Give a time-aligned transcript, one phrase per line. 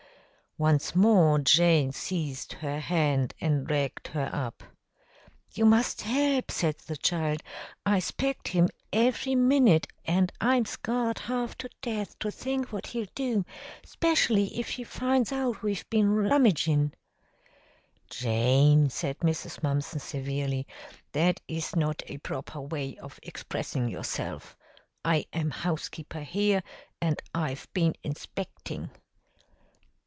[0.57, 4.63] Once more Jane seized her hand and dragged her up.
[5.53, 7.41] "You must help," said the child.
[7.83, 13.07] "I 'spect him every minnit and I'm scart half to death to think what he'll
[13.15, 13.43] do,
[13.83, 16.93] 'specially if he finds out we've been rummagin'."
[18.07, 19.63] "Jane," said Mrs.
[19.63, 20.67] Mumpson severely,
[21.13, 24.55] "that is not a proper way of expressing yourself.
[25.03, 26.61] I am housekeeper here,
[27.01, 28.91] and I've been inspecting."